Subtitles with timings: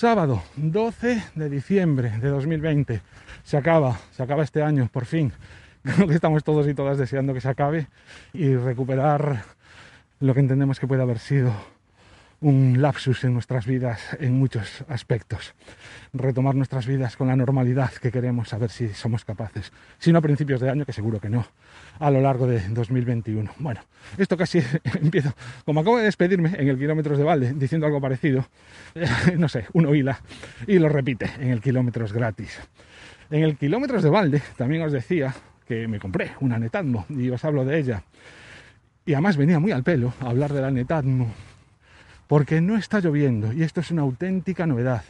[0.00, 3.02] Sábado 12 de diciembre de 2020.
[3.42, 5.30] Se acaba, se acaba este año, por fin.
[5.82, 7.86] Creo que estamos todos y todas deseando que se acabe
[8.32, 9.44] y recuperar
[10.18, 11.52] lo que entendemos que puede haber sido
[12.40, 15.54] un lapsus en nuestras vidas en muchos aspectos.
[16.12, 19.72] Retomar nuestras vidas con la normalidad que queremos, a ver si somos capaces.
[19.98, 21.46] Si no a principios de año, que seguro que no,
[21.98, 23.52] a lo largo de 2021.
[23.58, 23.80] Bueno,
[24.16, 24.62] esto casi
[25.02, 25.34] empiezo,
[25.64, 28.46] como acabo de despedirme en el Kilómetros de Valde, diciendo algo parecido,
[29.36, 30.20] no sé, uno hila
[30.66, 32.58] y lo repite en el Kilómetros gratis.
[33.30, 35.34] En el Kilómetros de Valde también os decía
[35.66, 38.02] que me compré una Netatmo y os hablo de ella.
[39.04, 41.32] Y además venía muy al pelo hablar de la Netatmo
[42.30, 45.02] porque no está lloviendo y esto es una auténtica novedad.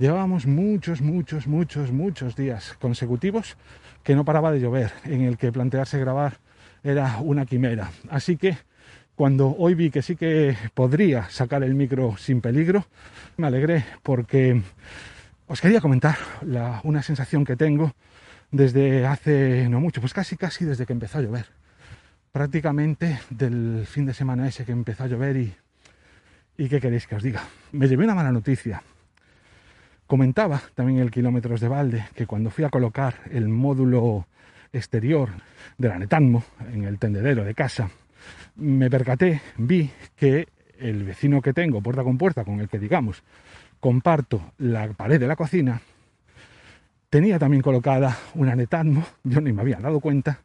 [0.00, 3.56] Llevábamos muchos, muchos, muchos, muchos días consecutivos
[4.02, 6.38] que no paraba de llover, en el que plantearse grabar
[6.82, 7.92] era una quimera.
[8.10, 8.58] Así que
[9.14, 12.86] cuando hoy vi que sí que podría sacar el micro sin peligro,
[13.36, 14.60] me alegré porque
[15.46, 16.16] os quería comentar
[16.82, 17.94] una sensación que tengo
[18.50, 21.46] desde hace no mucho, pues casi casi desde que empezó a llover.
[22.32, 25.54] Prácticamente del fin de semana ese que empezó a llover y
[26.60, 27.40] ¿Y qué queréis que os diga?
[27.70, 28.82] Me llevé una mala noticia.
[30.08, 34.26] Comentaba también el kilómetros de balde que cuando fui a colocar el módulo
[34.72, 35.30] exterior
[35.78, 36.42] de la Netanmo
[36.72, 37.88] en el tendedero de casa,
[38.56, 40.48] me percaté, vi que
[40.80, 43.22] el vecino que tengo puerta con puerta, con el que digamos
[43.78, 45.80] comparto la pared de la cocina,
[47.08, 50.40] tenía también colocada una Netatmo, yo ni me había dado cuenta,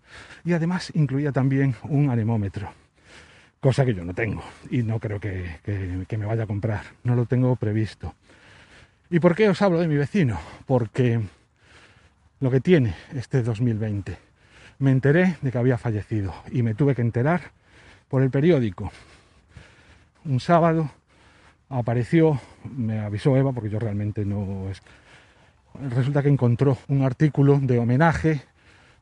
[0.46, 2.83] y además incluía también un anemómetro
[3.64, 5.62] cosa que yo no tengo y no creo que,
[6.18, 8.14] me vaya a comprar, no lo tengo previsto.
[9.10, 10.38] ¿Y por qué os hablo de mi vecino?
[10.66, 11.22] Porque
[12.42, 14.18] lo que tiene este 2020,
[14.80, 17.54] me enteré de que había fallecido y me tuve que enterar
[18.10, 18.92] por el periódico.
[20.26, 20.92] Un sábado
[21.70, 24.70] apareció, me avisó Eva porque yo realmente no...
[24.70, 24.82] Es...
[25.90, 28.42] Resulta que encontró un artículo de homenaje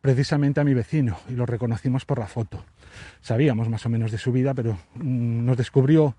[0.01, 2.63] precisamente a mi vecino y lo reconocimos por la foto
[3.21, 6.15] sabíamos más o menos de su vida, pero mm, nos descubrió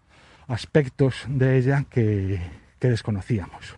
[0.49, 2.41] aspectos de ella que,
[2.81, 3.77] desconocíamos,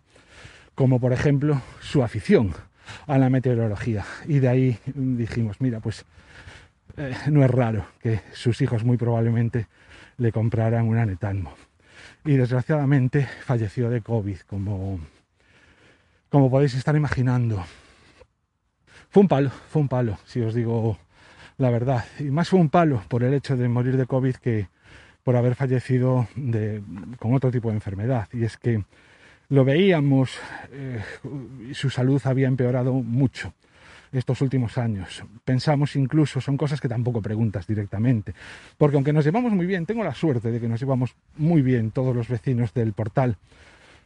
[0.74, 2.54] como por ejemplo su afición
[3.06, 4.04] a la meteorología.
[4.26, 6.06] Y de ahí dijimos, mira, pues
[6.96, 9.66] eh, no es raro que sus hijos muy probablemente
[10.16, 11.52] le compraran una Netanmo.
[12.24, 14.98] Y desgraciadamente falleció de COVID, como,
[16.30, 17.62] como podéis estar imaginando.
[19.14, 20.98] Fue un palo, fue un palo, si os digo
[21.58, 22.04] la verdad.
[22.18, 24.66] Y más fue un palo por el hecho de morir de COVID que
[25.22, 26.82] por haber fallecido de,
[27.20, 28.26] con otro tipo de enfermedad.
[28.32, 28.82] Y es que
[29.50, 30.36] lo veíamos,
[30.72, 31.00] eh,
[31.74, 33.52] su salud había empeorado mucho
[34.10, 35.22] estos últimos años.
[35.44, 38.34] Pensamos incluso, son cosas que tampoco preguntas directamente,
[38.76, 41.92] porque aunque nos llevamos muy bien, tengo la suerte de que nos llevamos muy bien
[41.92, 43.36] todos los vecinos del portal.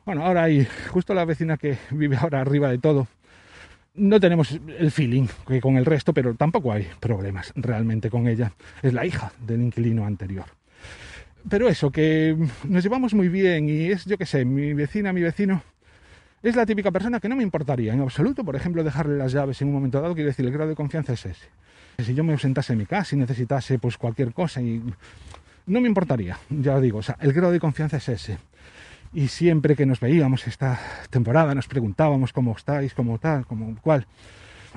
[0.05, 3.09] Bueno, ahora hay justo la vecina que vive ahora arriba de todo,
[3.99, 8.53] no tenemos el feeling que con el resto, pero tampoco hay problemas realmente con ella.
[8.83, 10.47] Es la hija del inquilino anterior.
[11.49, 15.23] Pero eso, que nos llevamos muy bien y es, yo qué sé, mi vecina, mi
[15.23, 15.63] vecino,
[16.43, 19.61] es la típica persona que no me importaría en absoluto, por ejemplo, dejarle las llaves
[19.63, 21.47] en un momento dado, quiero decir, el grado de confianza es ese.
[21.99, 24.83] Si yo me ausentase en mi casa y necesitase pues cualquier cosa y
[25.67, 28.39] no me importaría, ya digo, o sea, el grado de confianza es ese
[29.13, 30.79] y siempre que nos veíamos esta
[31.11, 34.07] temporada nos preguntábamos cómo estáis, cómo tal, cómo cuál.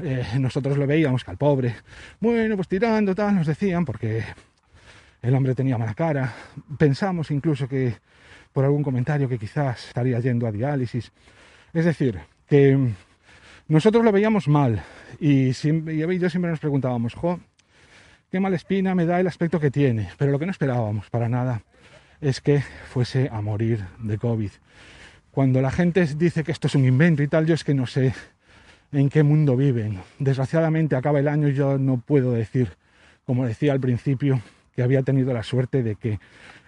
[0.02, 1.75] Eh, nosotros lo veíamos que al pobre,
[2.19, 4.24] bueno, pues tirando tal, nos decían, porque
[5.22, 6.33] el hombre tenía mala cara.
[6.78, 7.95] Pensamos incluso que
[8.54, 11.12] por algún comentario que quizás estaría yendo a diálisis.
[11.74, 12.77] Es decir, que
[13.68, 14.81] nosotros lo veíamos mal
[15.19, 17.39] y, siempre, y yo siempre nos preguntábamos, jo,
[18.31, 21.30] qué mala espina me da el aspecto que tiene, pero lo que no esperábamos para
[21.30, 21.63] nada
[22.21, 24.51] es que fuese a morir de COVID.
[25.31, 27.88] Cuando la gente dice que esto es un invento y tal, yo es que no
[27.88, 28.13] sé
[28.91, 30.00] en qué mundo viven.
[30.19, 32.77] Desgraciadamente acaba el año y yo no puedo decir,
[33.25, 34.41] como decía al principio,
[34.75, 36.19] que había tenido la suerte de que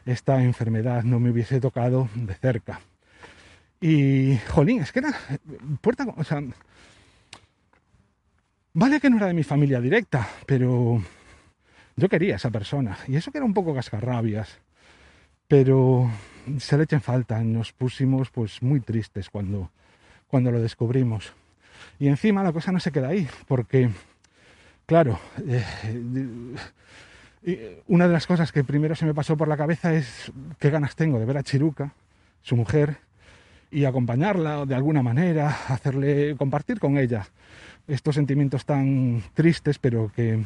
[0.06, 2.82] esta enfermedad no me hubiese tocado de cerca.
[3.80, 5.14] Y, jolín, es que era
[5.82, 6.42] puerta, o sea,
[8.74, 11.02] vale que no era de mi familia directa, pero
[11.96, 14.60] Yo quería a esa persona, y eso que era un poco cascarrabias,
[15.54, 16.10] pero
[16.58, 17.44] se le echa en falta.
[17.44, 19.70] Nos pusimos pues muy tristes cuando,
[20.28, 21.32] cuando lo descubrimos.
[22.00, 23.92] Y encima la cosa no se queda ahí, porque,
[24.88, 25.20] claro,
[27.46, 30.72] eh, una de las cosas que primero se me pasó por la cabeza es qué
[30.72, 31.94] ganas tengo de ver a Chiruca,
[32.42, 32.98] su mujer,
[33.70, 37.28] y acompañarla de alguna manera, hacerle compartir con ella
[37.88, 40.44] estos sentimientos tan tristes, pero que,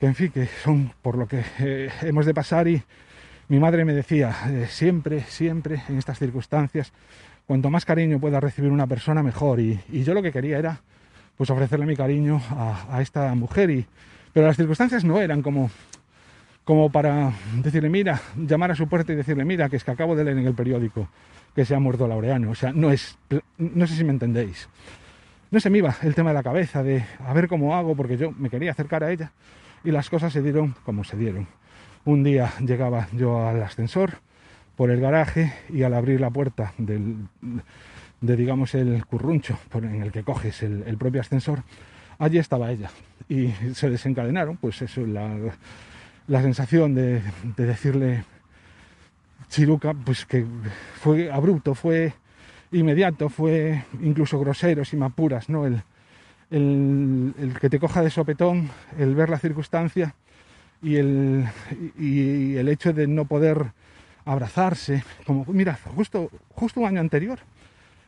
[0.00, 2.82] en fin, que son por lo que eh, hemos de pasar y
[3.48, 6.92] mi madre me decía, eh, siempre, siempre en estas circunstancias,
[7.46, 9.60] cuanto más cariño pueda recibir una persona, mejor.
[9.60, 10.80] Y, yo lo que quería era
[11.36, 13.70] pues ofrecerle mi cariño a, esta mujer.
[13.70, 13.86] Y,
[14.32, 15.70] pero las circunstancias no eran como,
[16.64, 17.32] como para
[17.62, 20.38] decirle, mira, llamar a su puerta y decirle, mira, que es que acabo de leer
[20.38, 21.08] en el periódico
[21.54, 22.50] que se ha muerto Laureano.
[22.50, 23.18] O sea, no es,
[23.58, 24.68] no sé si me entendéis.
[25.50, 28.16] No se me iba el tema de la cabeza de a ver cómo hago, porque
[28.16, 29.30] yo me quería acercar a ella
[29.84, 31.46] y las cosas se dieron como se dieron.
[32.06, 34.18] Un día llegaba yo al ascensor
[34.76, 37.16] por el garaje y al abrir la puerta del,
[38.20, 41.64] de, digamos, el curruncho en el que coges el, propio ascensor,
[42.20, 42.90] allí estaba ella.
[43.28, 45.36] Y se desencadenaron, pues eso, la,
[46.28, 47.22] la sensación de,
[47.56, 48.22] de decirle
[49.48, 50.46] Chiruca, pues que
[51.00, 52.14] fue abrupto, fue
[52.70, 55.66] inmediato, fue incluso grosero, si me apuras, ¿no?
[55.66, 55.82] El,
[56.52, 60.14] el, que te coja de sopetón, el ver la circunstancia
[60.82, 61.44] y el,
[61.98, 63.72] y el hecho de no poder
[64.24, 67.38] abrazarse, como mira, justo, justo un año anterior,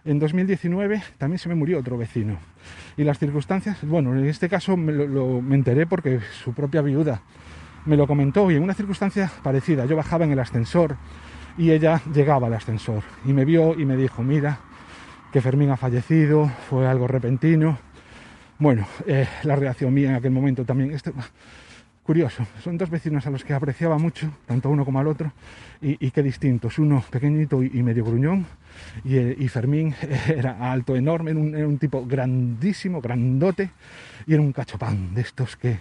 [0.05, 2.38] en 2019 también se me murió otro vecino.
[2.97, 7.23] Y las circunstancias, bueno, en este caso me, lo, me enteré porque su propia viuda
[7.87, 10.97] me lo comentó y en una circunstancia parecida, yo bajaba en el ascensor,
[11.59, 14.61] y ella llegaba al ascensor y me vio y me dijo, mira,
[15.32, 17.79] que Fermín ha fallecido, fue algo repentino.
[18.59, 20.97] Bueno, eh, la reacción mía en aquel momento también,
[22.08, 25.31] curioso, son dos vecinos a los que apreciaba mucho, tanto uno como al otro,
[25.82, 28.46] y, qué distintos, uno pequeñito y, medio gruñón,
[29.05, 29.94] y, Fermín
[30.26, 33.72] era alto, enorme, era un, tipo grandísimo, grandote,
[34.26, 35.81] y era un cachopán de estos que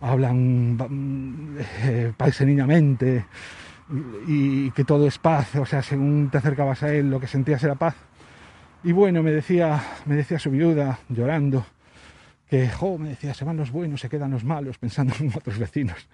[0.00, 3.24] hablan eh, paiseniñamente,
[4.26, 7.62] y, que todo es paz, o sea, según te acercabas a él lo que sentías
[7.62, 7.94] era paz.
[8.82, 11.64] Y bueno, me decía, me decía su viuda, llorando,
[12.54, 15.58] que, jo, me decía, se van los buenos, se quedan los malos, pensando en otros
[15.58, 16.06] vecinos.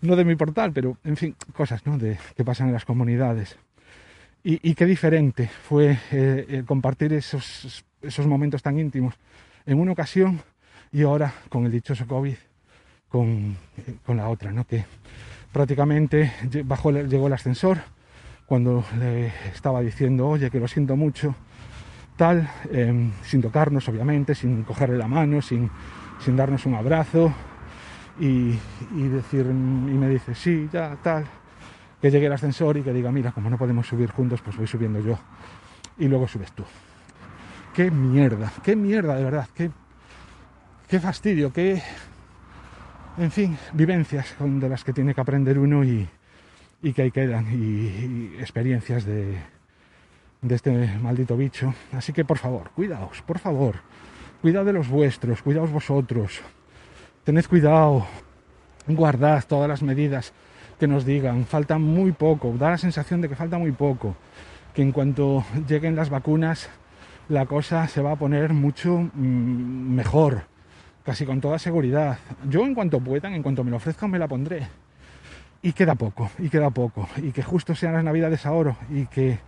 [0.00, 3.56] No de mi portal, pero, en fin, cosas, ¿no?, de, que pasan en las comunidades.
[4.42, 9.14] Y, qué diferente fue eh, compartir esos, esos momentos tan íntimos
[9.66, 10.40] en una ocasión
[10.90, 12.36] y ahora con el dichoso COVID,
[13.08, 13.56] con,
[14.04, 14.84] con la otra, ¿no?, que
[15.52, 16.32] prácticamente
[16.64, 17.78] bajó, llegó el ascensor
[18.46, 21.36] cuando le estaba diciendo, oye, que lo siento mucho,
[22.18, 25.70] tal, em, sin tocarnos, obviamente, sin cogerle la mano, sin,
[26.18, 27.32] sin darnos un abrazo,
[28.20, 28.58] y,
[29.08, 31.24] decir, y me dice, sí, ya, tal,
[32.02, 34.66] que llegue el ascensor y que diga, mira, como no podemos subir juntos, pues voy
[34.66, 35.16] subiendo yo,
[35.96, 36.64] y luego subes tú.
[37.72, 39.70] Qué mierda, qué mierda, de verdad, qué,
[40.88, 41.80] qué fastidio, qué,
[43.16, 46.08] en fin, vivencias de las que tiene que aprender uno y,
[46.92, 49.38] que ahí quedan, y, experiencias de,
[50.42, 51.74] de este maldito bicho.
[51.92, 53.76] Así que por favor, cuidaos, por favor,
[54.40, 56.40] cuidad de los vuestros, cuidaos vosotros,
[57.24, 58.06] tened cuidado,
[58.86, 60.32] guardad todas las medidas
[60.78, 64.14] que nos digan, falta muy poco, da la sensación de que falta muy poco,
[64.74, 66.70] que en cuanto lleguen las vacunas
[67.28, 70.44] la cosa se va a poner mucho mm, mejor
[71.04, 72.18] casi con toda seguridad.
[72.48, 74.66] Yo en cuanto puedan, en cuanto me lo ofrezcan, me la pondré.
[75.62, 77.08] Y queda poco, y queda poco.
[77.16, 79.38] Y que justo sean las navidades ahora y que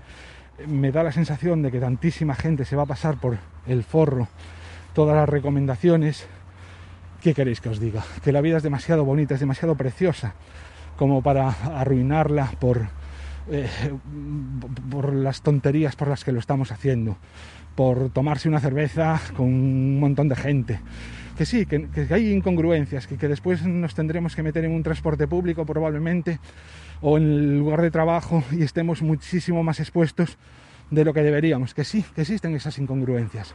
[0.67, 4.29] me da la sensación de que tantísima gente se va a pasar por el forro
[4.95, 6.26] todas las recomendaciones.
[7.23, 8.02] ¿Qué queréis que os diga?
[8.25, 10.35] Que la vida es demasiado bonita, es demasiado preciosa
[10.97, 12.88] como para arruinarla por,
[13.50, 13.69] eh,
[14.90, 17.17] por las tonterías por las que lo estamos haciendo,
[17.75, 20.81] por tomarse una cerveza con un montón de gente,
[21.38, 25.26] que sí, que, hay incongruencias, que, que, después nos tendremos que meter en un transporte
[25.26, 26.38] público probablemente
[27.00, 30.38] o en el lugar de trabajo y estemos muchísimo más expuestos
[30.90, 33.54] de lo que deberíamos, que sí, que existen esas incongruencias.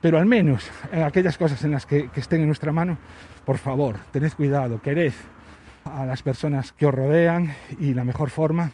[0.00, 2.98] Pero al menos en aquellas cosas en las que, que estén en nuestra mano,
[3.44, 5.12] por favor, tened cuidado, quered
[5.84, 8.72] a las personas que os rodean y la mejor forma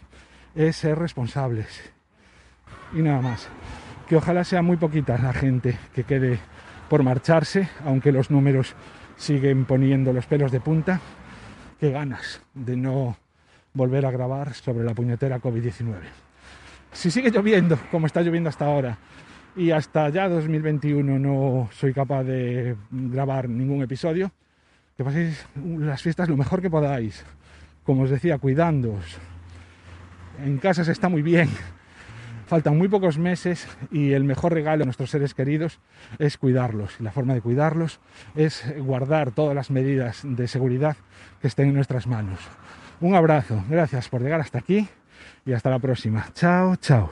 [0.55, 1.93] es ser responsables.
[2.93, 3.49] Y nada más.
[4.09, 6.41] Que ojalá sea muy poquita la gente que quede
[6.89, 8.75] por marcharse, aunque los números
[9.17, 11.01] siguen poniendo los pelos de punta.
[11.79, 13.17] Qué ganas de no
[13.75, 15.95] volver a grabar sobre la puñetera COVID-19.
[16.93, 18.99] Si sigue lloviendo, como está lloviendo hasta ahora,
[19.57, 24.33] y hasta ya 2021 no soy capaz de grabar ningún episodio,
[24.97, 27.25] que paséis las fiestas lo mejor que podáis.
[27.85, 29.19] Como os decía, cuidándoos.
[30.45, 31.49] En casa se está muy bien.
[32.47, 35.79] Faltan muy pocos meses y el mejor regalo a nuestros seres queridos
[36.19, 36.97] es cuidarlos.
[36.99, 38.01] Y la forma de cuidarlos
[38.35, 40.97] es guardar todas las medidas de seguridad
[41.41, 42.41] que estén en nuestras manos.
[43.01, 44.87] Un abrazo, gracias por llegar hasta aquí
[45.47, 46.29] y hasta la próxima.
[46.35, 47.11] Chao, chao.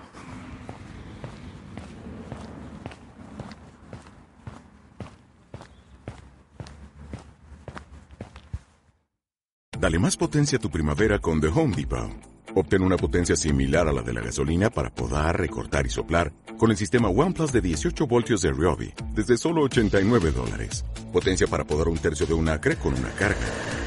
[9.80, 12.10] Dale más potencia a tu primavera con The Home Depot.
[12.54, 16.70] Obtén una potencia similar a la de la gasolina para podar, recortar y soplar con
[16.72, 20.84] el sistema OnePlus de 18 voltios de Ryobi desde solo 89 dólares.
[21.12, 23.77] Potencia para podar un tercio de un acre con una carga.